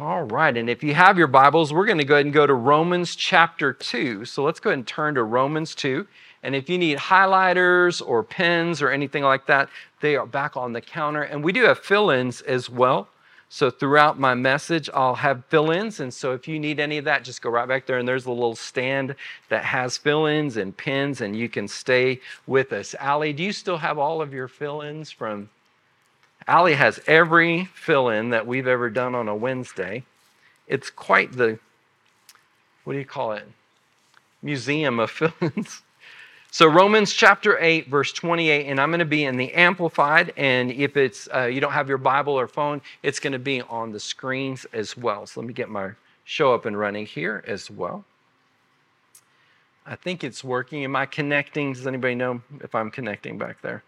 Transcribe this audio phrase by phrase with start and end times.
[0.00, 2.48] All right, and if you have your Bibles, we're going to go ahead and go
[2.48, 4.24] to Romans chapter 2.
[4.24, 6.04] So let's go ahead and turn to Romans 2.
[6.42, 9.68] And if you need highlighters or pens or anything like that,
[10.00, 11.22] they are back on the counter.
[11.22, 13.06] And we do have fill ins as well.
[13.48, 16.00] So throughout my message, I'll have fill ins.
[16.00, 17.98] And so if you need any of that, just go right back there.
[17.98, 19.14] And there's a little stand
[19.48, 22.96] that has fill ins and pens, and you can stay with us.
[22.98, 25.50] Allie, do you still have all of your fill ins from?
[26.46, 30.04] Allie has every fill in that we've ever done on a Wednesday.
[30.66, 31.58] It's quite the,
[32.84, 33.46] what do you call it?
[34.42, 35.82] Museum of fill ins.
[36.50, 40.70] So Romans chapter 8, verse 28, and I'm going to be in the Amplified, and
[40.70, 43.90] if it's uh, you don't have your Bible or phone, it's going to be on
[43.90, 45.26] the screens as well.
[45.26, 45.90] So let me get my
[46.24, 48.04] show up and running here as well.
[49.84, 50.84] I think it's working.
[50.84, 51.72] Am I connecting?
[51.72, 53.82] Does anybody know if I'm connecting back there?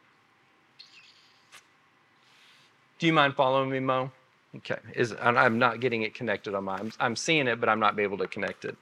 [2.98, 4.10] Do you mind following me, Mo?
[4.56, 4.78] Okay.
[4.94, 6.76] Is, I'm not getting it connected on my.
[6.76, 8.76] I'm, I'm seeing it, but I'm not able to connect it.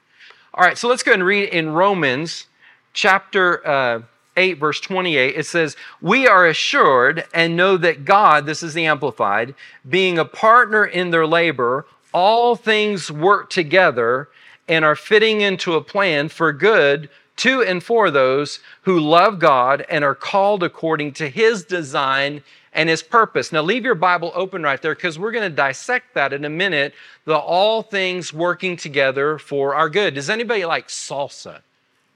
[0.53, 0.77] All right.
[0.77, 2.47] So let's go and read in Romans
[2.93, 4.01] chapter uh,
[4.37, 8.85] 8, verse 28, it says, We are assured and know that God, this is the
[8.85, 9.55] Amplified,
[9.87, 14.29] being a partner in their labor, all things work together
[14.67, 19.85] and are fitting into a plan for good to and for those who love God
[19.89, 22.41] and are called according to his design
[22.75, 23.51] and his purpose.
[23.51, 26.49] Now, leave your Bible open right there because we're going to dissect that in a
[26.49, 26.93] minute.
[27.23, 30.13] The all things working together for our good.
[30.13, 31.61] Does anybody like salsa?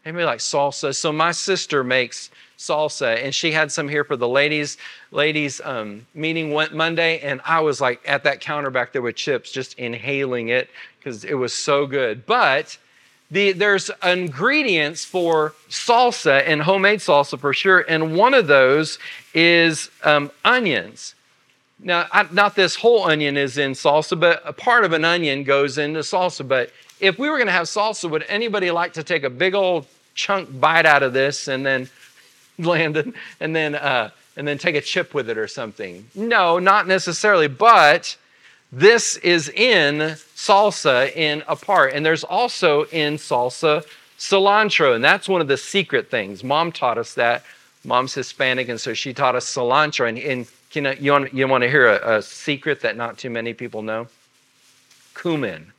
[0.06, 0.96] Maybe like salsa.
[0.96, 4.78] So my sister makes salsa, and she had some here for the ladies
[5.12, 9.16] ladies um, meeting went Monday, and I was like at that counter back there with
[9.16, 12.26] chips, just inhaling it because it was so good.
[12.26, 12.78] But
[13.32, 18.98] the, there's ingredients for salsa and homemade salsa for sure, and one of those
[19.34, 21.14] is um, onions.
[21.80, 25.44] Now, I, not this whole onion is in salsa, but a part of an onion
[25.44, 26.46] goes into salsa.
[26.46, 29.54] But if we were going to have salsa, would anybody like to take a big
[29.54, 31.90] old chunk bite out of this and then
[32.58, 36.10] land and then uh, and then take a chip with it or something?
[36.16, 37.48] No, not necessarily.
[37.48, 38.18] But
[38.72, 43.84] this is in salsa in a part, and there's also in salsa
[44.18, 46.44] cilantro, and that's one of the secret things.
[46.44, 47.44] Mom taught us that.
[47.86, 50.08] Mom's Hispanic, and so she taught us cilantro.
[50.10, 53.30] And, and you you want, you want to hear a, a secret that not too
[53.30, 54.08] many people know?
[55.20, 55.72] Cumin.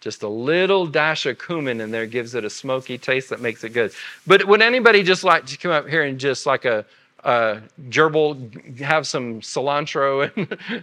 [0.00, 3.64] Just a little dash of cumin in there gives it a smoky taste that makes
[3.64, 3.92] it good.
[4.26, 6.84] But would anybody just like to come up here and just like a,
[7.24, 10.30] a gerbil, have some cilantro?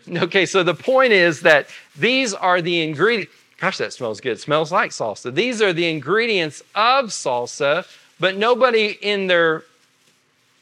[0.06, 3.32] And okay, so the point is that these are the ingredients.
[3.58, 4.34] Gosh, that smells good.
[4.34, 5.34] It smells like salsa.
[5.34, 7.88] These are the ingredients of salsa,
[8.20, 9.64] but nobody in their,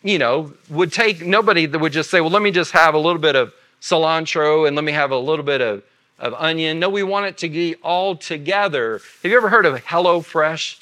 [0.04, 3.00] you know, would take, nobody that would just say, well, let me just have a
[3.00, 3.52] little bit of
[3.82, 5.84] cilantro and let me have a little bit of
[6.20, 6.80] of onion.
[6.80, 9.02] No, we want it to be all together.
[9.22, 10.80] Have you ever heard of HelloFresh?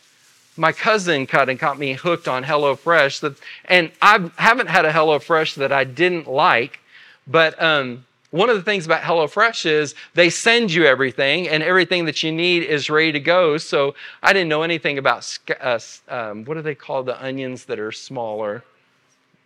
[0.57, 3.35] My cousin cut and got me hooked on HelloFresh,
[3.65, 6.79] and I haven't had a HelloFresh that I didn't like.
[7.25, 12.05] But um, one of the things about HelloFresh is they send you everything, and everything
[12.05, 13.57] that you need is ready to go.
[13.57, 15.79] So I didn't know anything about uh,
[16.09, 18.63] um, what do they call the onions that are smaller?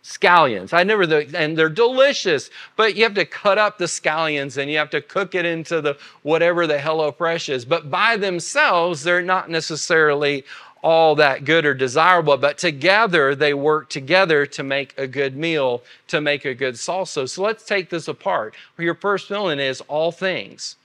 [0.06, 0.72] scallions.
[0.72, 4.78] I never, and they're delicious, but you have to cut up the scallions and you
[4.78, 7.64] have to cook it into the whatever the HelloFresh is.
[7.64, 10.44] But by themselves, they're not necessarily
[10.86, 15.82] all that good or desirable, but together they work together to make a good meal,
[16.06, 17.28] to make a good salsa.
[17.28, 18.54] So let's take this apart.
[18.78, 20.76] Your first feeling is all things.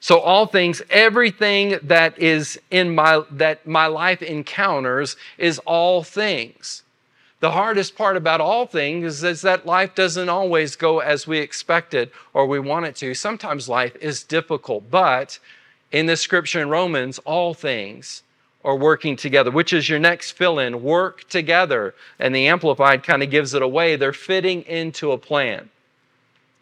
[0.00, 6.82] So all things, everything that is in my that my life encounters is all things.
[7.38, 12.10] The hardest part about all things is that life doesn't always go as we expected
[12.34, 13.14] or we want it to.
[13.14, 15.38] Sometimes life is difficult, but
[15.92, 18.24] in the scripture in Romans, all things
[18.64, 21.94] are working together, which is your next fill in work together.
[22.18, 23.96] And the Amplified kind of gives it away.
[23.96, 25.68] They're fitting into a plan.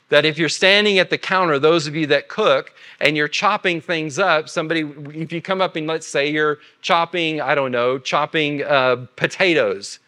[0.09, 3.81] That if you're standing at the counter, those of you that cook, and you're chopping
[3.81, 4.81] things up, somebody,
[5.15, 10.01] if you come up and let's say you're chopping, I don't know, chopping uh, potatoes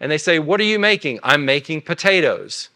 [0.00, 1.20] and they say, What are you making?
[1.22, 2.68] I'm making potatoes.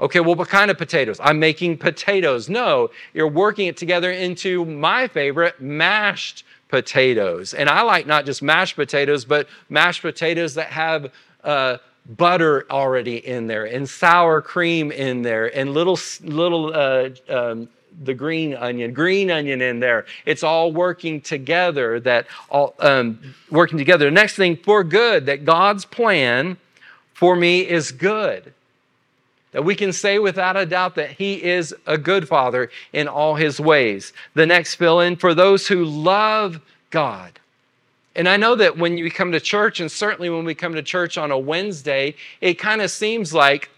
[0.00, 1.20] Okay, well, what kind of potatoes?
[1.22, 2.48] I'm making potatoes.
[2.48, 7.52] No, you're working it together into my favorite, mashed potatoes.
[7.52, 11.12] And I like not just mashed potatoes, but mashed potatoes that have
[11.44, 11.76] uh,
[12.16, 17.68] butter already in there and sour cream in there and little little uh, um,
[18.02, 20.06] the green onion, green onion in there.
[20.24, 22.00] It's all working together.
[22.00, 24.06] That all um, working together.
[24.06, 25.26] The next thing for good.
[25.26, 26.56] That God's plan
[27.12, 28.54] for me is good.
[29.52, 33.36] That we can say without a doubt that He is a good Father in all
[33.36, 34.12] His ways.
[34.34, 36.60] The next fill in for those who love
[36.90, 37.38] God.
[38.14, 40.82] And I know that when you come to church, and certainly when we come to
[40.82, 43.70] church on a Wednesday, it kind of seems like,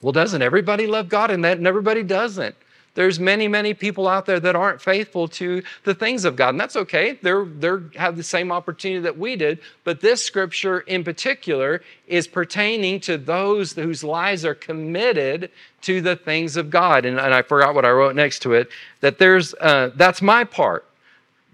[0.00, 1.30] well, doesn't everybody love God?
[1.30, 2.56] And that and everybody doesn't.
[2.94, 6.60] There's many, many people out there that aren't faithful to the things of God, and
[6.60, 7.18] that's okay.
[7.22, 9.60] They're they have the same opportunity that we did.
[9.84, 15.50] But this scripture in particular is pertaining to those whose lives are committed
[15.82, 17.06] to the things of God.
[17.06, 18.68] And, and I forgot what I wrote next to it.
[19.00, 20.84] That there's uh, that's my part.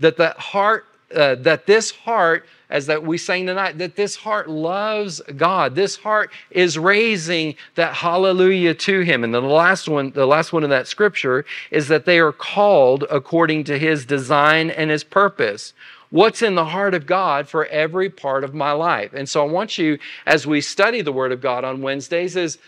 [0.01, 4.49] That the heart, uh, that this heart as that we sang tonight, that this heart
[4.49, 5.75] loves God.
[5.75, 9.25] This heart is raising that hallelujah to Him.
[9.25, 13.05] And the last one, the last one in that scripture is that they are called
[13.11, 15.73] according to His design and His purpose.
[16.11, 19.13] What's in the heart of God for every part of my life?
[19.13, 22.59] And so I want you, as we study the Word of God on Wednesdays, is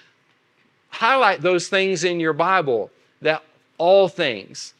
[0.91, 2.91] highlight those things in your Bible
[3.23, 3.43] that
[3.79, 4.75] all things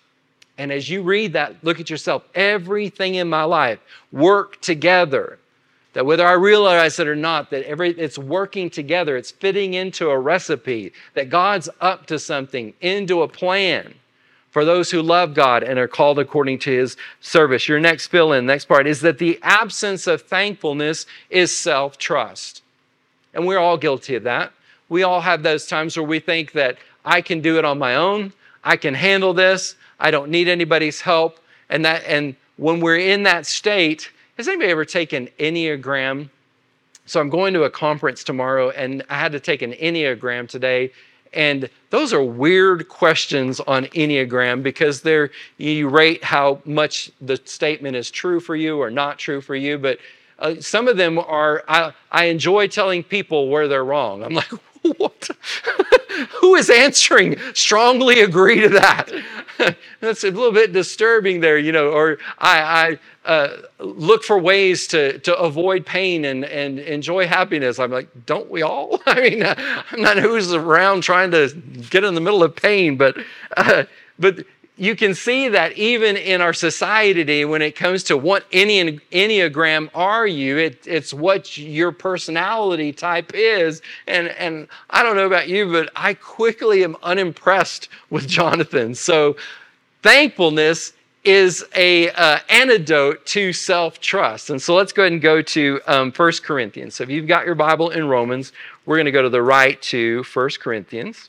[0.61, 2.23] and as you read that, look at yourself.
[2.35, 3.79] Everything in my life
[4.13, 5.39] work together.
[5.95, 10.11] That whether I realize it or not, that every it's working together, it's fitting into
[10.11, 13.95] a recipe, that God's up to something, into a plan
[14.51, 17.67] for those who love God and are called according to his service.
[17.67, 22.63] Your next fill in, next part is that the absence of thankfulness is self trust.
[23.33, 24.53] And we're all guilty of that.
[24.91, 27.97] We all have those times where we think that I can do it on my
[27.97, 31.39] own, I can handle this, I don't need anybody's help.
[31.69, 36.29] And that and when we're in that state, has anybody ever taken Enneagram?
[37.07, 40.93] So I'm going to a conference tomorrow and I had to take an Enneagram today.
[41.33, 47.97] And those are weird questions on Enneagram because they're you rate how much the statement
[47.97, 49.79] is true for you or not true for you.
[49.79, 49.99] But
[50.39, 54.23] uh, some of them are I, I enjoy telling people where they're wrong.
[54.23, 54.51] I'm like,
[54.97, 55.29] what?
[56.41, 59.11] Who is answering strongly agree to that?
[60.01, 64.87] That's a little bit disturbing there, you know, or I, I uh, look for ways
[64.89, 67.79] to, to avoid pain and, and enjoy happiness.
[67.79, 69.01] I'm like, don't we all?
[69.07, 71.49] I mean, I'm not who's around trying to
[71.91, 73.17] get in the middle of pain, but,
[73.57, 73.85] uh,
[74.19, 74.45] but
[74.81, 79.91] you can see that even in our society when it comes to what any Enneagram
[79.95, 83.83] are you, it, it's what your personality type is.
[84.07, 88.95] And, and I don't know about you, but I quickly am unimpressed with Jonathan.
[88.95, 89.37] So
[90.03, 90.95] thankfulness
[91.25, 94.49] is a uh, antidote to self-trust.
[94.49, 96.95] And so let's go ahead and go to um, 1 Corinthians.
[96.95, 98.53] So if you've got your Bible in Romans,
[98.87, 101.29] we're going to go to the right to 1 Corinthians.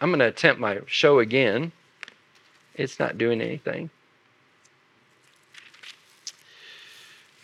[0.00, 1.72] I'm going to attempt my show again.
[2.74, 3.90] It's not doing anything.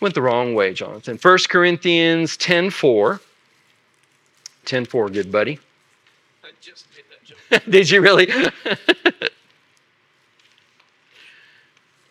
[0.00, 1.18] Went the wrong way, Jonathan.
[1.20, 3.20] 1 Corinthians 10 4.
[4.64, 5.58] 10 4, good buddy.
[6.44, 7.70] I just made that joke.
[7.70, 8.30] did you really?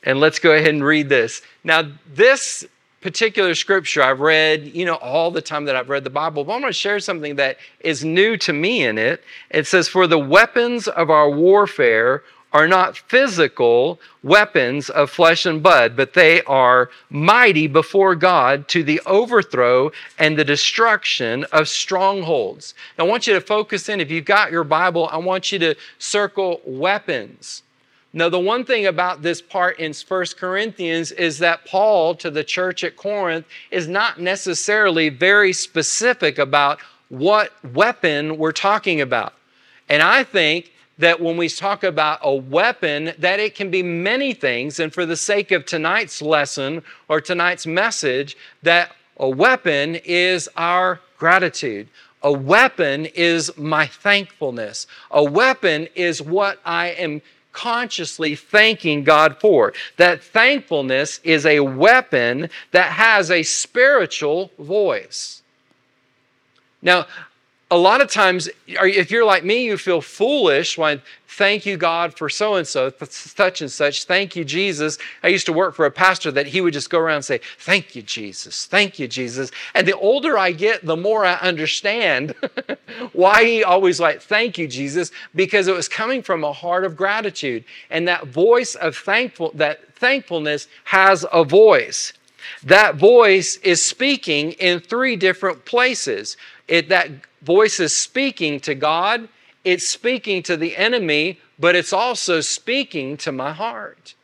[0.04, 1.42] and let's go ahead and read this.
[1.64, 2.66] Now, this
[3.06, 6.54] particular scripture I've read, you know, all the time that I've read the Bible, but
[6.54, 9.24] I'm going to share something that is new to me in it.
[9.52, 15.62] It says, For the weapons of our warfare are not physical weapons of flesh and
[15.62, 22.74] blood, but they are mighty before God to the overthrow and the destruction of strongholds.
[22.98, 24.02] Now, I want you to focus in.
[24.02, 27.62] If you've got your Bible, I want you to circle weapons.
[28.18, 32.46] Now, the one thing about this part in First Corinthians is that Paul to the
[32.46, 36.80] church at Corinth is not necessarily very specific about
[37.10, 39.34] what weapon we're talking about.
[39.90, 44.34] And I think that when we talk about a weapon, that it can be many
[44.34, 44.80] things.
[44.80, 51.02] And for the sake of tonight's lesson or tonight's message, that a weapon is our
[51.18, 51.90] gratitude.
[52.24, 54.88] A weapon is my thankfulness.
[55.12, 57.22] A weapon is what I am
[57.56, 59.74] consciously thanking God for.
[59.98, 65.42] That thankfulness is a weapon that has a spiritual voice.
[66.82, 67.08] Now,
[67.72, 72.16] a lot of times, if you're like me, you feel foolish when thank you, God,
[72.16, 74.06] for so and so, such and such.
[74.06, 75.00] Thank you, Jesus.
[75.24, 77.40] I used to work for a pastor that he would just go around and say,
[77.58, 78.68] Thank you, Jesus.
[78.68, 79.50] Thank you, Jesus.
[79.74, 82.36] And the older I get, the more I understand
[83.14, 86.96] why he always like, Thank you, Jesus, because it was coming from a heart of
[86.96, 87.66] gratitude.
[87.90, 92.14] And that voice of thankful, that thankfulness has a voice.
[92.64, 96.38] That voice is speaking in three different places.
[96.68, 97.10] It, that
[97.42, 99.28] voice is speaking to God,
[99.64, 104.16] it's speaking to the enemy, but it's also speaking to my heart.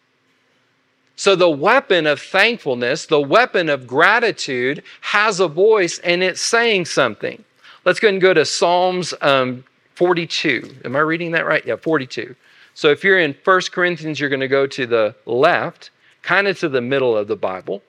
[1.16, 6.86] So the weapon of thankfulness, the weapon of gratitude has a voice and it's saying
[6.86, 7.44] something.
[7.86, 9.64] Let's go and go to Psalms um,
[9.96, 10.78] 42.
[10.86, 11.64] Am I reading that right?
[11.66, 12.36] Yeah, 42.
[12.74, 15.92] So if you're in 1 Corinthians, you're going to go to the left,
[16.24, 17.84] kind of to the middle of the Bible.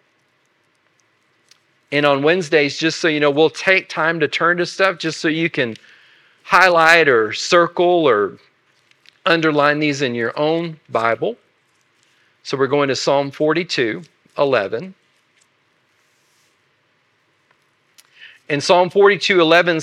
[1.92, 5.20] And on Wednesdays, just so you know, we'll take time to turn to stuff just
[5.20, 5.76] so you can
[6.42, 8.38] highlight or circle or
[9.26, 11.37] underline these in your own Bible.
[12.42, 14.02] So we're going to Psalm 42,
[14.38, 14.94] 11.
[18.49, 19.80] In Psalm 42, 11, uh,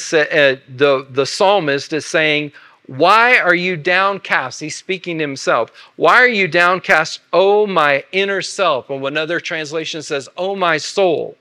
[0.68, 2.52] the, the psalmist is saying,
[2.88, 4.60] Why are you downcast?
[4.60, 5.72] He's speaking to himself.
[5.96, 8.90] Why are you downcast, O my inner self?
[8.90, 11.38] And another translation says, O my soul.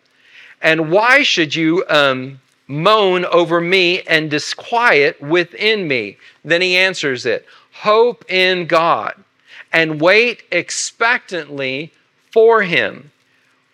[0.60, 6.18] And why should you um, moan over me and disquiet within me?
[6.44, 9.14] Then he answers it Hope in God
[9.72, 11.92] and wait expectantly
[12.32, 13.12] for him.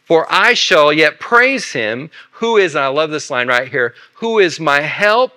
[0.04, 3.94] For I shall yet praise him who is, and I love this line right here,
[4.14, 5.32] who is my help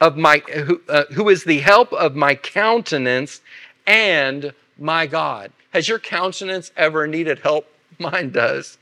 [0.00, 3.40] of my, who, uh, who is the help of my countenance
[3.86, 5.52] and my God.
[5.70, 7.66] Has your countenance ever needed help?
[7.98, 8.78] Mine does.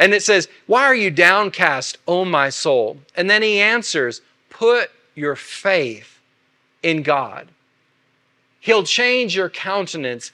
[0.00, 2.96] And it says, Why are you downcast, O my soul?
[3.14, 6.18] And then he answers, Put your faith
[6.82, 7.48] in God.
[8.60, 10.32] He'll change your countenance.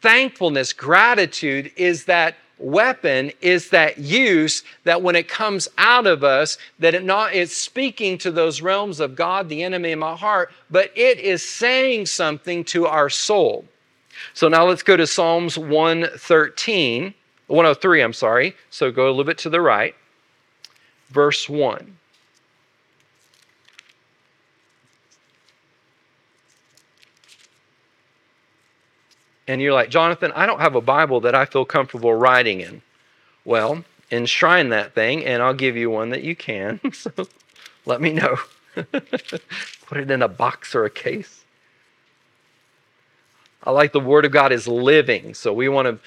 [0.00, 6.58] Thankfulness, gratitude is that weapon is that use that when it comes out of us
[6.78, 10.52] that it not it's speaking to those realms of god the enemy in my heart
[10.70, 13.64] but it is saying something to our soul
[14.34, 17.14] so now let's go to psalms 113
[17.50, 19.94] 103 i'm sorry so go a little bit to the right
[21.10, 21.96] verse 1
[29.50, 32.82] and you're like, Jonathan, I don't have a Bible that I feel comfortable writing in.
[33.44, 36.78] Well, enshrine that thing, and I'll give you one that you can.
[36.92, 37.10] so
[37.84, 38.36] let me know.
[38.74, 41.44] Put it in a box or a case.
[43.64, 45.98] I like the Word of God is living, so we want to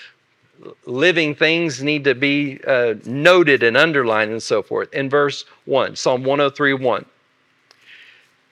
[0.85, 4.93] living things need to be uh, noted and underlined and so forth.
[4.93, 7.05] In verse 1, Psalm 103 1.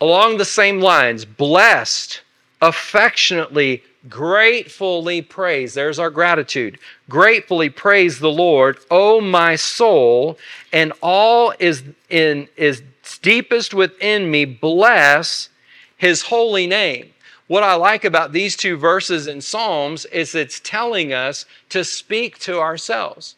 [0.01, 2.21] Along the same lines, blessed,
[2.61, 5.73] affectionately gratefully praise.
[5.73, 6.79] There's our gratitude.
[7.09, 10.37] Gratefully praise the Lord, O my soul,
[10.73, 12.81] and all is in is
[13.21, 14.45] deepest within me.
[14.45, 15.49] Bless
[15.97, 17.13] his holy name.
[17.51, 22.39] What I like about these two verses in Psalms is it's telling us to speak
[22.39, 23.35] to ourselves.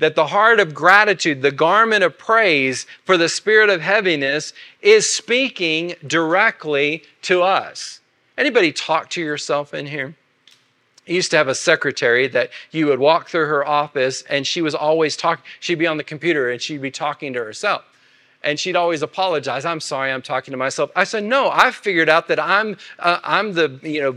[0.00, 4.52] That the heart of gratitude, the garment of praise for the spirit of heaviness
[4.82, 8.00] is speaking directly to us.
[8.36, 10.16] Anybody talk to yourself in here?
[11.06, 14.62] I used to have a secretary that you would walk through her office and she
[14.62, 15.44] was always talking.
[15.60, 17.84] She'd be on the computer and she'd be talking to herself.
[18.42, 19.64] And she'd always apologize.
[19.64, 20.90] I'm sorry, I'm talking to myself.
[20.94, 24.16] I said, No, I've figured out that I'm, uh, I'm the, you know,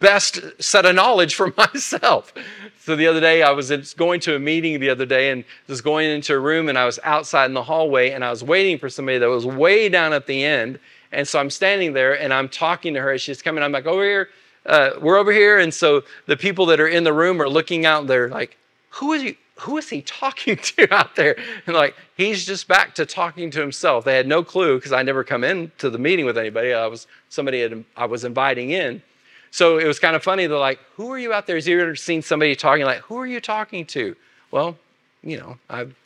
[0.00, 2.32] best set of knowledge for myself.
[2.80, 5.80] So the other day, I was going to a meeting the other day and was
[5.80, 8.78] going into a room and I was outside in the hallway and I was waiting
[8.78, 10.78] for somebody that was way down at the end
[11.12, 13.62] and so I'm standing there and I'm talking to her as she's coming.
[13.62, 14.28] I'm like, over here,
[14.66, 15.58] uh, we're over here.
[15.58, 18.06] And so the people that are in the room are looking out.
[18.06, 18.56] They're like,
[18.90, 19.38] who is he?
[19.60, 21.36] Who is he talking to out there?
[21.66, 24.04] And like, he's just back to talking to himself.
[24.04, 26.72] They had no clue because I never come into the meeting with anybody.
[26.72, 29.02] I was somebody had, I was inviting in.
[29.50, 30.46] So it was kind of funny.
[30.46, 31.56] They're like, who are you out there?
[31.56, 34.14] Has you ever seen somebody talking like, who are you talking to?
[34.50, 34.76] Well,
[35.22, 35.96] you know, I'm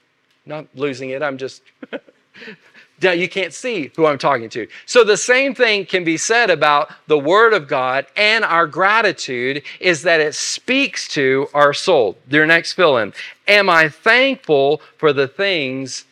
[0.47, 1.23] not losing it.
[1.23, 1.63] I'm just
[3.03, 4.67] you can't see who I'm talking to.
[4.87, 9.63] So the same thing can be said about the Word of God and our gratitude
[9.81, 12.19] is that it speaks to our soul.
[12.29, 13.13] Your next fill in.
[13.49, 16.05] Am I thankful for the things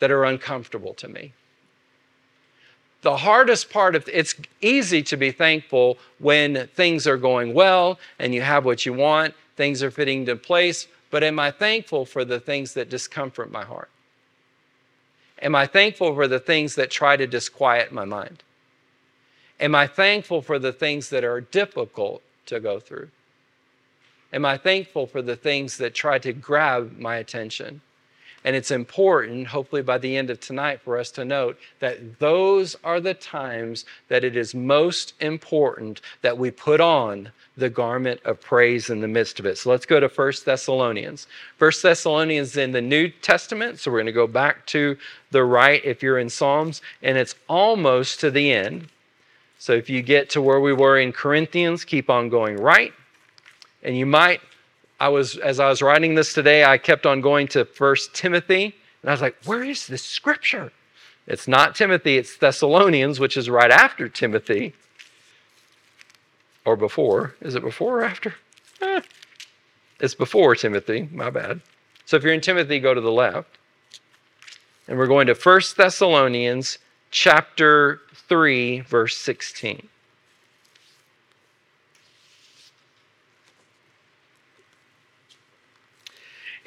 [0.00, 1.32] that are uncomfortable to me?
[3.02, 8.34] The hardest part of it's easy to be thankful when things are going well and
[8.34, 10.88] you have what you want, things are fitting into place.
[11.10, 13.88] But am I thankful for the things that discomfort my heart?
[15.40, 18.42] Am I thankful for the things that try to disquiet my mind?
[19.60, 23.08] Am I thankful for the things that are difficult to go through?
[24.32, 27.80] Am I thankful for the things that try to grab my attention?
[28.48, 32.76] And it's important, hopefully by the end of tonight, for us to note that those
[32.82, 38.40] are the times that it is most important that we put on the garment of
[38.40, 39.58] praise in the midst of it.
[39.58, 41.26] So let's go to First Thessalonians.
[41.58, 43.80] First Thessalonians in the New Testament.
[43.80, 44.96] So we're going to go back to
[45.30, 48.88] the right if you're in Psalms, and it's almost to the end.
[49.58, 52.94] So if you get to where we were in Corinthians, keep on going right.
[53.82, 54.40] And you might
[55.00, 58.74] I was, as I was writing this today, I kept on going to First Timothy,
[59.02, 60.72] and I was like, where is this scripture?
[61.26, 64.74] It's not Timothy, it's Thessalonians, which is right after Timothy.
[66.64, 67.34] Or before.
[67.40, 68.34] Is it before or after?
[68.82, 69.00] Eh.
[70.00, 71.60] It's before Timothy, my bad.
[72.06, 73.58] So if you're in Timothy, go to the left.
[74.88, 76.78] And we're going to 1 Thessalonians
[77.10, 79.88] chapter 3, verse 16.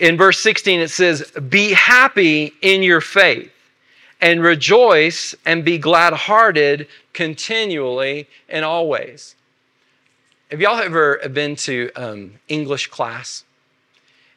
[0.02, 3.52] In verse 16, it says, Be happy in your faith,
[4.20, 9.36] and rejoice and be glad hearted continually and always.
[10.50, 13.44] Have y'all ever been to um, English class?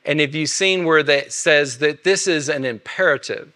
[0.04, 3.50] And have you seen where that says that this is an imperative?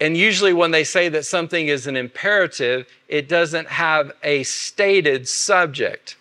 [0.00, 5.28] And usually, when they say that something is an imperative, it doesn't have a stated
[5.28, 6.16] subject.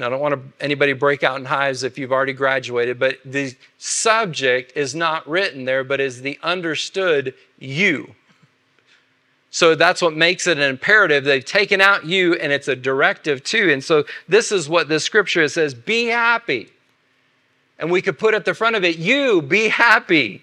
[0.00, 3.18] Now, I don't want to, anybody break out in hives if you've already graduated, but
[3.22, 8.14] the subject is not written there, but is the understood you.
[9.50, 11.24] So that's what makes it an imperative.
[11.24, 13.68] They've taken out you and it's a directive too.
[13.70, 16.70] And so this is what this scripture says be happy.
[17.78, 20.42] And we could put at the front of it, you be happy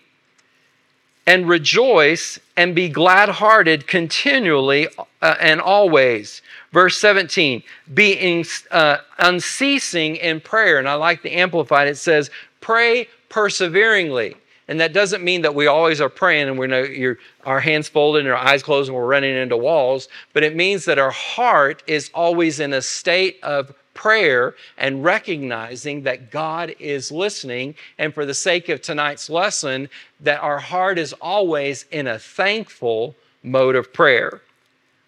[1.28, 4.88] and rejoice and be glad hearted continually
[5.22, 6.42] uh, and always.
[6.72, 7.62] Verse 17,
[7.94, 10.80] being uh, unceasing in prayer.
[10.80, 12.32] And I like the Amplified, it says,
[12.62, 14.38] pray perseveringly.
[14.70, 18.34] And that doesn't mean that we always are praying and we're our hands folded and
[18.34, 22.10] our eyes closed and we're running into walls, but it means that our heart is
[22.14, 27.76] always in a state of prayer and recognizing that God is listening.
[27.98, 29.90] And for the sake of tonight's lesson,
[30.22, 34.42] that our heart is always in a thankful mode of prayer.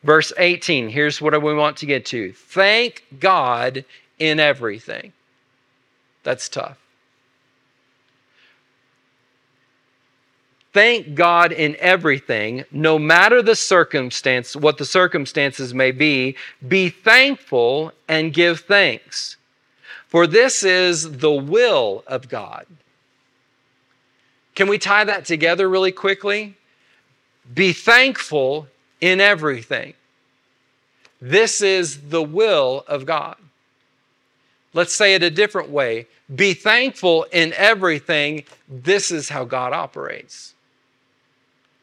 [0.03, 3.85] Verse 18, here's what we want to get to thank God
[4.17, 5.13] in everything.
[6.23, 6.77] That's tough.
[10.71, 16.35] Thank God in everything, no matter the circumstance, what the circumstances may be.
[16.67, 19.37] Be thankful and give thanks.
[20.07, 22.65] For this is the will of God.
[24.53, 26.55] Can we tie that together really quickly?
[27.53, 28.67] Be thankful
[29.01, 29.93] in everything.
[31.21, 33.37] This is the will of God.
[34.73, 36.07] Let's say it a different way.
[36.33, 38.43] Be thankful in everything.
[38.67, 40.53] This is how God operates.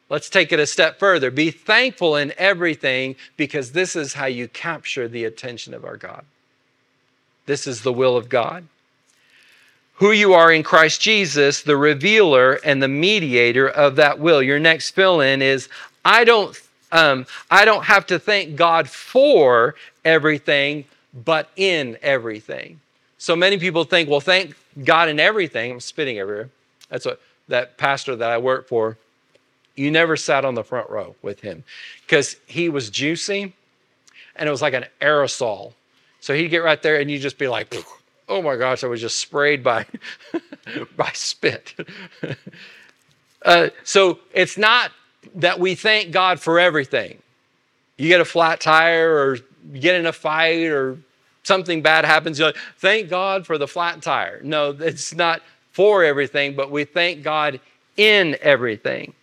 [0.09, 1.29] Let's take it a step further.
[1.29, 6.23] Be thankful in everything because this is how you capture the attention of our God.
[7.45, 8.65] This is the will of God.
[9.95, 14.41] Who you are in Christ Jesus, the revealer and the mediator of that will.
[14.41, 15.67] Your next fill in is
[16.05, 16.57] I don't,
[16.91, 20.85] um, I don't have to thank God for everything,
[21.25, 22.79] but in everything.
[23.17, 25.71] So many people think, well, thank God in everything.
[25.71, 26.49] I'm spitting everywhere.
[26.89, 28.97] That's what that pastor that I work for
[29.77, 31.63] you never sat on the front row with him
[32.05, 33.53] because he was juicy
[34.35, 35.73] and it was like an aerosol.
[36.19, 37.73] So he'd get right there and you'd just be like,
[38.29, 39.85] oh my gosh, I was just sprayed by,
[40.97, 41.73] by spit.
[43.43, 44.91] uh, so it's not
[45.35, 47.19] that we thank God for everything.
[47.97, 49.35] You get a flat tire or
[49.71, 50.97] you get in a fight or
[51.47, 54.41] something bad happens, you're like, thank God for the flat tire.
[54.43, 57.59] No, it's not for everything, but we thank God
[57.95, 59.13] in everything.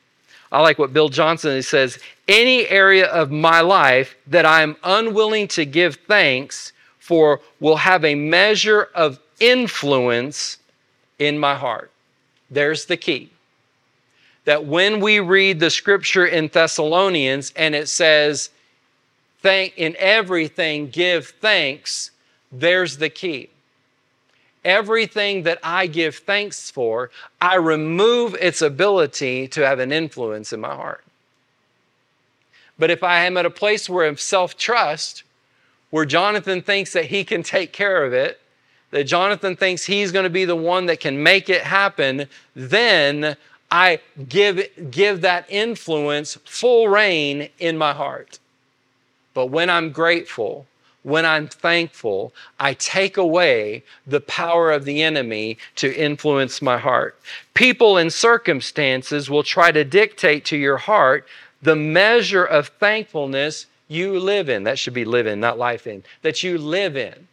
[0.55, 5.65] I like what Bill Johnson says any area of my life that I'm unwilling to
[5.65, 10.59] give thanks for will have a measure of influence
[11.19, 11.91] in my heart.
[12.49, 13.31] There's the key.
[14.45, 18.51] That when we read the scripture in Thessalonians and it says,
[19.41, 22.13] Thank in everything give thanks,
[22.53, 23.51] there's the key
[24.65, 30.61] everything that I give thanks for, I remove its ability to have an influence in
[30.61, 31.05] my heart.
[32.79, 35.23] But if I am at a place where self trust,
[35.91, 38.41] where Jonathan thinks that he can take care of it,
[38.91, 43.37] that Jonathan thinks he's going to be the one that can make it happen, then
[43.71, 48.39] I give, give that influence full reign in my heart.
[49.35, 50.67] But when I'm grateful,
[51.05, 57.21] when I'm thankful, I take away the power of the enemy to influence my heart.
[57.53, 61.29] People and circumstances will try to dictate to your heart
[61.63, 64.65] the measure of thankfulness you live in.
[64.65, 66.03] That should be live in, not life in.
[66.23, 67.29] That you live in.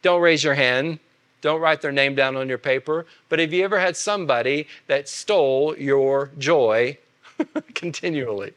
[0.00, 0.98] Don't raise your hand.
[1.42, 3.04] Don't write their name down on your paper.
[3.28, 6.96] But have you ever had somebody that stole your joy
[7.74, 8.54] continually?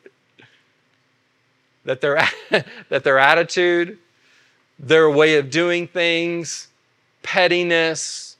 [1.89, 2.21] That their,
[2.89, 3.97] that their attitude,
[4.77, 6.67] their way of doing things,
[7.23, 8.37] pettiness,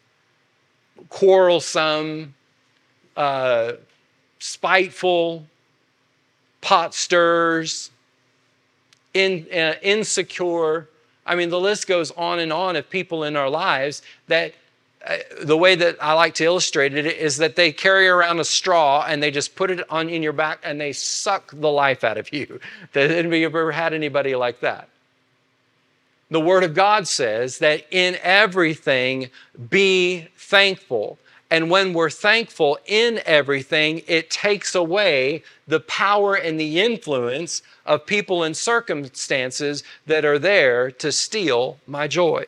[1.10, 2.36] quarrelsome,
[3.18, 3.72] uh,
[4.38, 5.48] spiteful,
[6.62, 7.90] pot stirs,
[9.16, 10.88] in, uh, insecure.
[11.26, 14.54] I mean, the list goes on and on of people in our lives that
[15.41, 19.06] the way that I like to illustrate it is that they carry around a straw
[19.08, 22.17] and they just put it on in your back and they suck the life out
[22.17, 22.60] of you.
[22.93, 24.89] Has anybody ever had anybody like that?
[26.32, 29.30] The Word of God says that in everything
[29.69, 31.17] be thankful.
[31.50, 38.06] And when we're thankful in everything, it takes away the power and the influence of
[38.06, 42.45] people and circumstances that are there to steal my joy.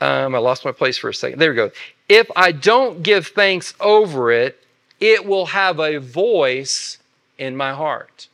[0.00, 1.38] Um, I lost my place for a second.
[1.38, 1.70] There we go.
[2.08, 4.62] If I don't give thanks over it,
[5.00, 6.98] it will have a voice
[7.36, 8.28] in my heart.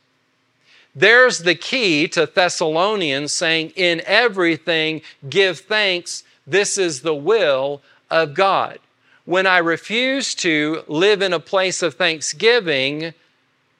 [0.95, 6.23] There's the key to Thessalonians saying, In everything, give thanks.
[6.47, 8.79] This is the will of God.
[9.25, 13.13] When I refuse to live in a place of thanksgiving,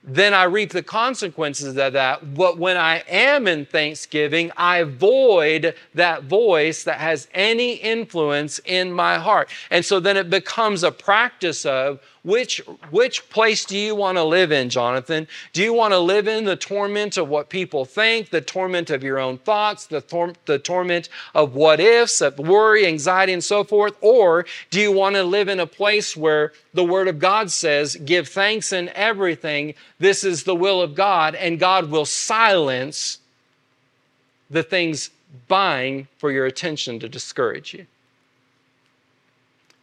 [0.08, 2.36] then I reap the consequences of that.
[2.36, 8.92] But when I am in thanksgiving, I avoid that voice that has any influence in
[8.92, 9.50] my heart.
[9.72, 14.24] And so then it becomes a practice of which, which place do you want to
[14.24, 15.28] live in, Jonathan?
[15.54, 19.04] Do you want to live in the torment of what people think, the torment of
[19.04, 23.64] your own thoughts, the, tor- the torment of what ifs, of worry, anxiety, and so
[23.64, 23.96] forth?
[24.02, 27.96] Or do you want to live in a place where the Word of God says,
[27.96, 29.76] give thanks in everything?
[30.00, 33.20] This is the will of God, and God will silence
[34.50, 35.10] the things
[35.48, 37.86] vying for your attention to discourage you.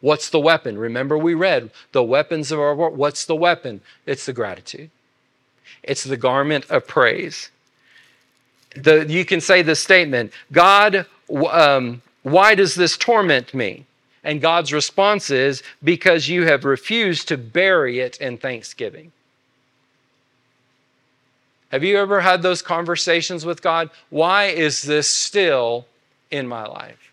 [0.01, 0.77] What's the weapon?
[0.79, 2.91] Remember, we read the weapons of our war.
[2.91, 3.81] What's the weapon?
[4.05, 4.91] It's the gratitude,
[5.83, 7.51] it's the garment of praise.
[8.75, 11.07] The, you can say the statement God,
[11.51, 13.87] um, why does this torment me?
[14.25, 19.13] And God's response is because you have refused to bury it in thanksgiving.
[21.73, 23.89] Have you ever had those conversations with God?
[24.11, 25.87] Why is this still
[26.31, 27.13] in my life?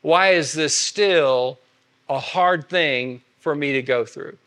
[0.00, 1.58] Why is this still
[2.08, 4.38] a hard thing for me to go through?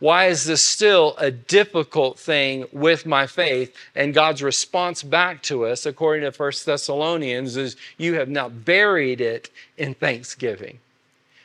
[0.00, 3.74] Why is this still a difficult thing with my faith?
[3.94, 9.20] And God's response back to us, according to 1 Thessalonians, is you have not buried
[9.20, 9.48] it
[9.78, 10.80] in thanksgiving.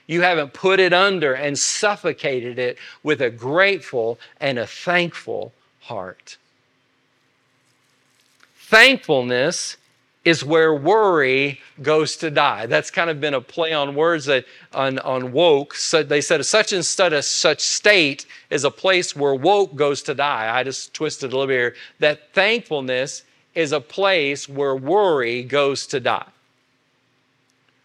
[0.08, 6.38] You haven't put it under and suffocated it with a grateful and a thankful heart.
[8.72, 9.76] Thankfulness
[10.24, 12.68] is where worry goes to die.
[12.68, 15.74] That's kind of been a play on words that on, on woke.
[15.76, 20.16] So they said such and such such state is a place where woke goes to
[20.16, 20.58] die.
[20.58, 21.76] I just twisted a little bit here.
[22.00, 23.24] That thankfulness
[23.56, 26.30] is a place where worry goes to die.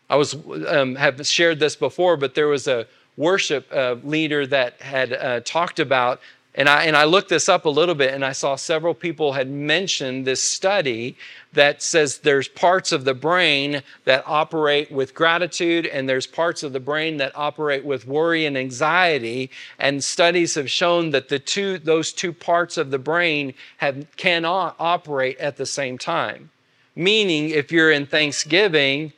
[0.09, 0.37] I was
[0.68, 5.40] um, have shared this before, but there was a worship uh, leader that had uh,
[5.40, 6.20] talked about
[6.57, 9.35] and I, and I looked this up a little bit and I saw several people
[9.35, 11.16] had mentioned this study
[11.53, 16.73] that says there's parts of the brain that operate with gratitude and there's parts of
[16.73, 19.51] the brain that operate with worry and anxiety.
[19.79, 24.77] And studies have shown that the two, those two parts of the brain have, cannot
[24.79, 26.51] operate at the same time.
[26.95, 29.12] Meaning, if you're in Thanksgiving,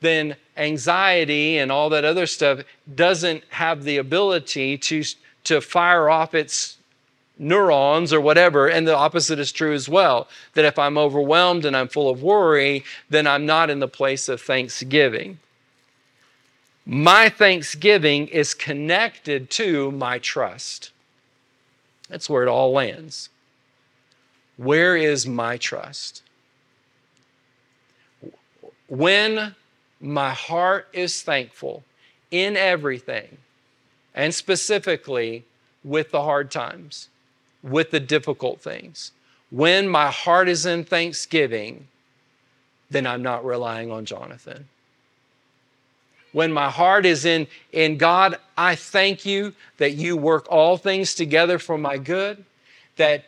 [0.00, 2.60] then anxiety and all that other stuff
[2.94, 5.02] doesn't have the ability to,
[5.42, 6.73] to fire off its
[7.38, 8.68] neurons or whatever.
[8.68, 12.22] And the opposite is true as well that if I'm overwhelmed and I'm full of
[12.22, 15.38] worry, then I'm not in the place of thanksgiving.
[16.86, 20.90] My thanksgiving is connected to my trust.
[22.08, 23.30] That's where it all lands.
[24.56, 26.22] Where is my trust?
[28.86, 29.54] When
[30.00, 31.82] my heart is thankful
[32.30, 33.38] in everything,
[34.14, 35.44] and specifically
[35.82, 37.08] with the hard times,
[37.64, 39.10] with the difficult things.
[39.50, 41.88] When my heart is in thanksgiving,
[42.90, 44.68] then I'm not relying on Jonathan.
[46.32, 51.14] When my heart is in, in God, I thank you that you work all things
[51.14, 52.44] together for my good,
[52.96, 53.24] that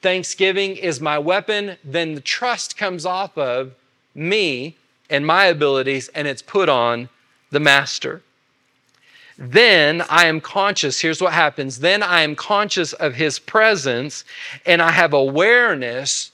[0.00, 3.74] thanksgiving is my weapon, then the trust comes off of
[4.14, 4.76] me
[5.10, 7.10] and my abilities and it's put on
[7.50, 8.22] the master
[9.38, 11.00] then I am conscious.
[11.00, 14.24] Here's what happens then I am conscious of His presence
[14.64, 16.32] and I have awareness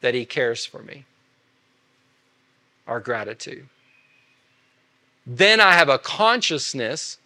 [0.00, 1.04] that He cares for me.
[2.86, 3.68] Our gratitude.
[5.26, 7.18] Then I have a consciousness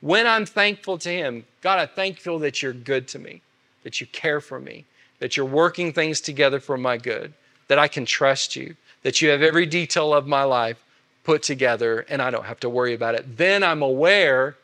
[0.00, 3.42] when I'm thankful to Him God, I thank you that you're good to me,
[3.82, 4.84] that you care for me,
[5.18, 7.32] that you're working things together for my good,
[7.68, 10.82] that I can trust you, that you have every detail of my life
[11.26, 13.36] put together and I don't have to worry about it.
[13.36, 14.56] Then I'm aware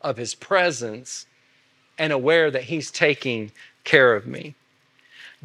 [0.00, 1.26] of his presence
[2.00, 3.52] and aware that He's taking
[3.84, 4.54] care of me.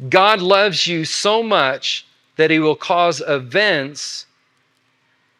[0.08, 4.24] God loves you so much that He will cause events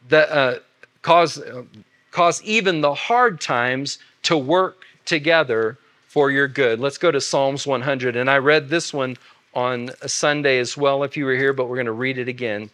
[0.08, 0.58] that uh,
[1.00, 1.62] cause, uh,
[2.10, 6.80] cause even the hard times to work together for your good.
[6.80, 8.14] Let's go to Psalms 100.
[8.14, 9.16] And I read this one
[9.54, 12.28] on a Sunday as well if you were here, but we're going to read it
[12.28, 12.68] again.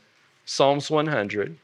[0.46, 1.56] Psalms 100.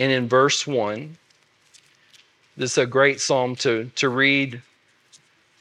[0.00, 1.18] And in verse 1,
[2.56, 4.62] this is a great psalm to, to read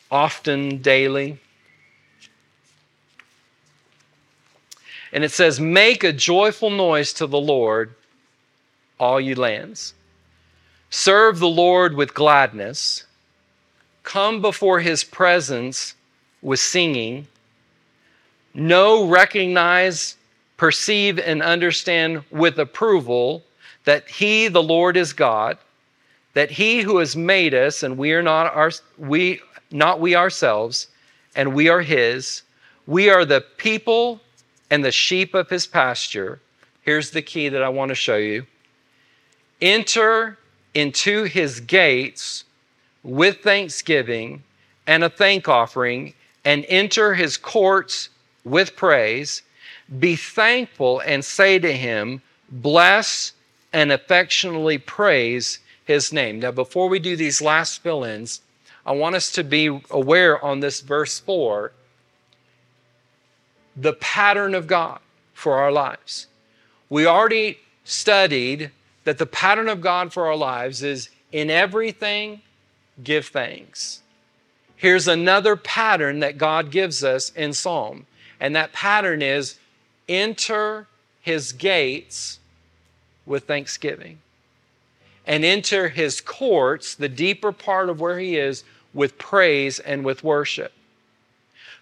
[0.09, 1.39] often, daily.
[5.11, 7.93] And it says, Make a joyful noise to the Lord,
[8.97, 9.93] all you lands.
[10.89, 13.03] Serve the Lord with gladness.
[14.03, 15.95] Come before his presence
[16.41, 17.27] with singing.
[18.53, 20.15] Know, recognize,
[20.55, 23.43] perceive, and understand with approval
[23.85, 25.57] that he, the Lord, is God,
[26.33, 30.87] that he who has made us, and we are not our, we, not we ourselves,
[31.35, 32.43] and we are his,
[32.87, 34.19] we are the people
[34.69, 36.39] and the sheep of his pasture.
[36.81, 38.45] Here's the key that I want to show you.
[39.61, 40.37] Enter
[40.73, 42.45] into his gates
[43.03, 44.43] with thanksgiving
[44.87, 46.13] and a thank offering,
[46.45, 48.09] and enter his courts
[48.43, 49.43] with praise.
[49.99, 53.33] Be thankful and say to him, Bless
[53.71, 56.39] and affectionately praise his name.
[56.39, 58.41] Now, before we do these last fill ins,
[58.85, 61.71] I want us to be aware on this verse 4
[63.75, 64.99] the pattern of God
[65.33, 66.27] for our lives.
[66.89, 68.71] We already studied
[69.03, 72.41] that the pattern of God for our lives is in everything,
[73.03, 74.01] give thanks.
[74.75, 78.05] Here's another pattern that God gives us in Psalm,
[78.39, 79.59] and that pattern is
[80.07, 80.87] enter
[81.21, 82.39] his gates
[83.29, 84.19] with thanksgiving
[85.25, 88.63] and enter his courts, the deeper part of where he is,
[88.93, 90.73] with praise and with worship.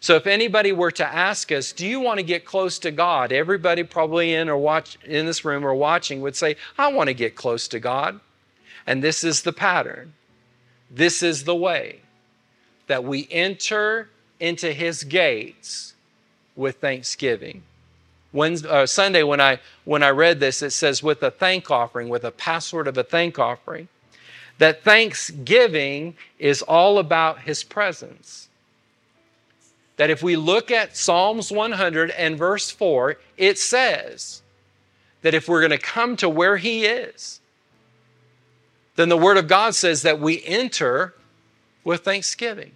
[0.02, 3.32] So if anybody were to ask us, do you want to get close to God?
[3.32, 7.14] Everybody probably in or watch in this room or watching would say, I want to
[7.14, 8.20] get close to God.
[8.86, 10.14] And this is the pattern.
[10.92, 12.02] This is the way
[12.88, 15.94] that we enter into his gates
[16.56, 17.64] with thanksgiving.
[18.34, 22.10] Wednesday, uh, Sunday, when I, when I read this, it says with a thank offering,
[22.10, 23.88] with a password of a thank offering,
[24.58, 28.48] that thanksgiving is all about his presence
[29.98, 34.42] that if we look at Psalms 100 and verse 4, it says
[35.24, 37.42] that if we're going to come to where He is,
[38.96, 41.14] then the Word of God says that we enter
[41.84, 42.72] with thanksgiving.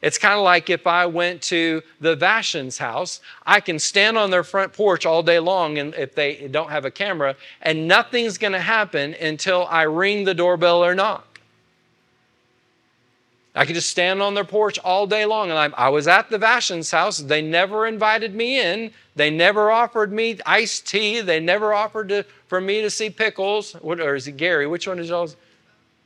[0.00, 4.30] It's kind of like if I went to the Vashon's house, I can stand on
[4.30, 8.38] their front porch all day long, and if they don't have a camera, and nothing's
[8.38, 11.24] going to happen until I ring the doorbell or knock.
[13.58, 15.50] I could just stand on their porch all day long.
[15.50, 17.18] And I, I was at the Vashon's house.
[17.18, 18.92] They never invited me in.
[19.16, 21.22] They never offered me iced tea.
[21.22, 23.72] They never offered to, for me to see pickles.
[23.72, 24.68] What, or is it Gary?
[24.68, 25.34] Which one is y'all's?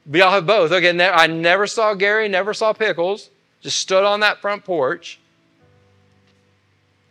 [0.07, 0.73] We all have both.
[0.73, 3.29] Okay, ne- I never saw Gary, never saw pickles.
[3.63, 5.19] Just stood on that front porch.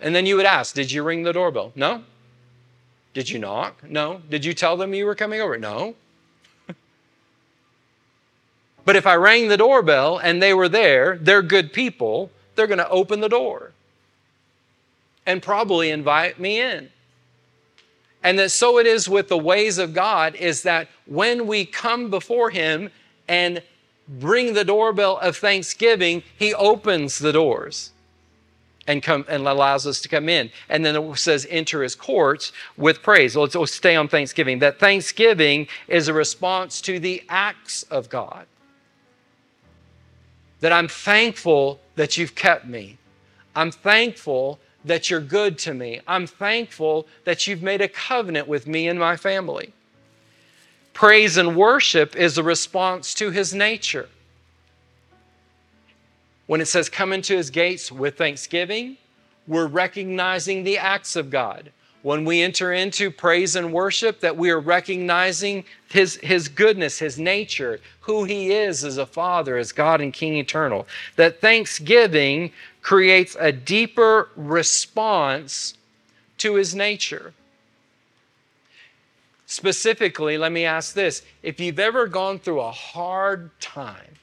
[0.02, 1.72] And then you would ask, Did you ring the doorbell?
[1.76, 2.04] No.
[3.14, 3.84] Did you knock?
[3.84, 4.22] No.
[4.30, 5.58] Did you tell them you were coming over?
[5.58, 5.96] No.
[8.84, 12.80] But if I rang the doorbell and they were there, they're good people, they're going
[12.80, 13.74] to open the door
[15.28, 16.90] and probably invite me in.
[18.24, 22.10] And that so it is with the ways of God is that when we come
[22.10, 22.90] before Him
[23.28, 23.62] and
[24.20, 27.92] bring the doorbell of thanksgiving, He opens the doors
[28.88, 30.52] and come and allows us to come in.
[30.68, 33.36] And then it says, enter his courts with praise.
[33.36, 34.60] Let's, let's stay on Thanksgiving.
[34.60, 38.48] That Thanksgiving is a response to the acts of God
[40.62, 42.98] that I'm thankful that you've kept me.
[43.56, 46.02] I'm thankful that you're good to me.
[46.08, 49.74] I'm thankful that you've made a covenant with me and my family.
[50.94, 54.10] Praise and worship is a response to his nature.
[56.48, 58.98] When it says, come into his gates with thanksgiving,
[59.48, 61.72] we're recognizing the acts of God
[62.04, 67.20] when we enter into praise and worship that we are recognizing his, his goodness, his
[67.20, 70.88] nature, who he is as a father, as God and King eternal.
[71.16, 72.52] That thanksgiving
[72.82, 75.76] creates a deeper response
[76.40, 77.34] to his nature.
[79.52, 84.16] Specifically, let me ask this if you've ever gone through a hard time,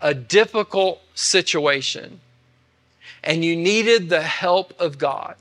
[0.00, 2.20] a difficult situation,
[3.24, 5.34] and you needed the help of God,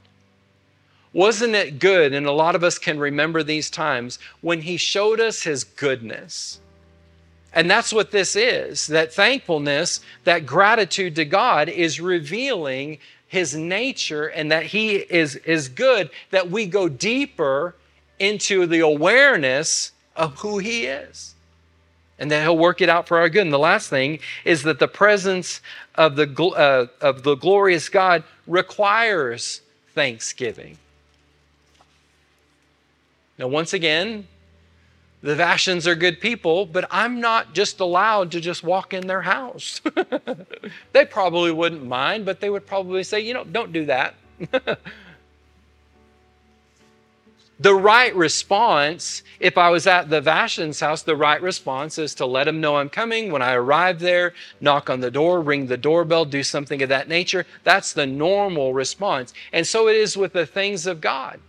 [1.13, 2.11] Wasn't it good?
[2.13, 6.59] And a lot of us can remember these times when He showed us His goodness.
[7.53, 14.25] And that's what this is that thankfulness, that gratitude to God is revealing His nature
[14.25, 17.75] and that He is, is good, that we go deeper
[18.19, 21.35] into the awareness of who He is
[22.19, 23.43] and that he'll work it out for our good.
[23.43, 25.61] And the last thing is that the presence
[25.95, 29.61] of the, uh, of the glorious God requires
[29.95, 30.77] thanksgiving.
[33.37, 34.27] Now, once again,
[35.21, 39.21] the Vashons are good people, but I'm not just allowed to just walk in their
[39.21, 39.81] house.
[40.93, 44.15] they probably wouldn't mind, but they would probably say, you know, don't do that.
[47.59, 52.25] the right response, if I was at the Vashon's house, the right response is to
[52.25, 53.31] let him know I'm coming.
[53.31, 57.09] When I arrive there, knock on the door, ring the doorbell, do something of that
[57.09, 57.45] nature.
[57.65, 59.33] That's the normal response.
[59.51, 61.39] And so it is with the things of God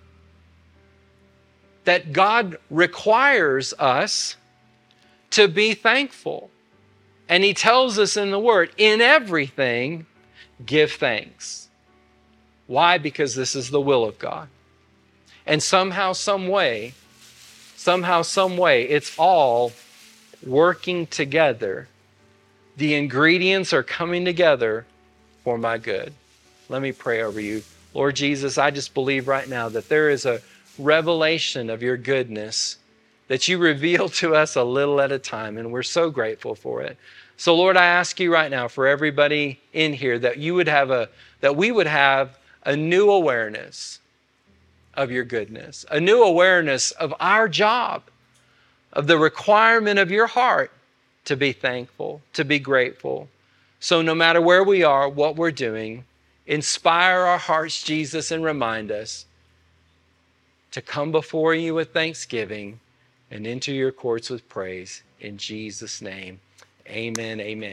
[1.85, 4.37] that God requires us
[5.31, 6.51] to be thankful.
[7.29, 10.07] And He tells us in the Word, in everything,
[10.67, 11.69] give thanks.
[12.67, 12.99] Why?
[12.99, 14.49] Because this is the will of God.
[15.47, 16.95] And somehow, some way,
[17.77, 19.73] somehow, some way, it's all
[20.45, 21.89] working together.
[22.77, 24.87] The ingredients are coming together
[25.45, 26.13] for my good.
[26.69, 27.63] Let me pray over you.
[27.95, 30.41] Lord Jesus, I just believe right now that there is a
[30.79, 32.77] revelation of your goodness
[33.29, 36.83] that you reveal to us a little at a time, and we're so grateful for
[36.83, 36.97] it.
[37.37, 40.91] So, Lord, I ask you right now for everybody in here that you would have
[40.91, 41.09] a,
[41.41, 44.01] that we would have a new awareness
[45.01, 48.03] of your goodness, a new awareness of our job,
[48.93, 50.71] of the requirement of your heart
[51.25, 53.27] to be thankful, to be grateful.
[53.81, 56.05] So, no matter where we are, what we're doing,
[56.47, 59.25] inspire our hearts, Jesus, and remind us
[60.73, 62.79] to come before you with thanksgiving
[63.31, 65.03] and into your courts with praise.
[65.19, 66.41] In Jesus' name,
[66.87, 67.41] amen.
[67.41, 67.69] Amen.